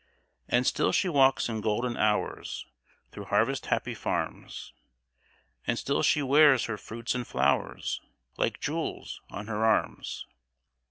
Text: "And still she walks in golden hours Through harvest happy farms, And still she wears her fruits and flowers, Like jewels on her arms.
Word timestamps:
"And 0.49 0.65
still 0.65 0.91
she 0.91 1.07
walks 1.07 1.47
in 1.47 1.61
golden 1.61 1.95
hours 1.95 2.65
Through 3.11 3.25
harvest 3.25 3.67
happy 3.67 3.93
farms, 3.93 4.73
And 5.67 5.77
still 5.77 6.01
she 6.01 6.23
wears 6.23 6.65
her 6.65 6.75
fruits 6.79 7.13
and 7.13 7.27
flowers, 7.27 8.01
Like 8.35 8.59
jewels 8.59 9.21
on 9.29 9.45
her 9.45 9.63
arms. 9.63 10.25